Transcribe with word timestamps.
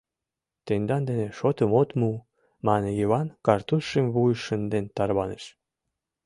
—Тендан 0.65 1.01
дене 1.09 1.27
шотым 1.37 1.71
от 1.81 1.89
му!— 1.99 2.11
мане 2.67 2.89
Йыван, 2.99 3.27
картузшым 3.45 4.05
вуйыш 4.13 4.39
шынден 4.47 4.85
тарваныш. 4.95 5.43